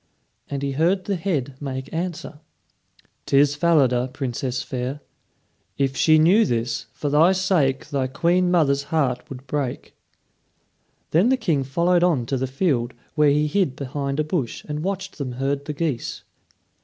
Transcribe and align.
and 0.49 0.63
he 0.63 0.71
heard 0.71 1.05
the 1.05 1.15
head 1.15 1.53
make 1.59 1.87
answer: 1.93 2.39
"'Tis 3.27 3.53
Falada, 3.55 4.09
Princess 4.11 4.63
fair. 4.63 4.99
If 5.77 5.95
she 5.95 6.17
knew 6.17 6.43
this, 6.43 6.87
for 6.91 7.07
thy 7.07 7.33
sake 7.33 7.87
Thy 7.89 8.07
queen 8.07 8.49
mother's 8.49 8.85
heart 8.85 9.29
would 9.29 9.45
break." 9.45 9.93
Then 11.11 11.29
the 11.29 11.37
King 11.37 11.63
followed 11.63 12.03
on 12.03 12.25
to 12.25 12.37
the 12.37 12.47
field, 12.47 12.95
where 13.13 13.29
he 13.29 13.45
hid 13.45 13.75
behind 13.75 14.19
a 14.19 14.23
bush 14.23 14.63
and 14.67 14.81
watched 14.83 15.19
them 15.19 15.33
herd 15.33 15.65
the 15.65 15.73
geese. 15.73 16.23